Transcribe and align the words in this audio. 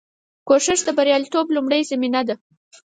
کوشش 0.47 0.79
د 0.83 0.89
بریالیتوب 0.97 1.45
لومړۍ 1.55 1.81
زینه 1.89 2.21
ده. 2.27 2.35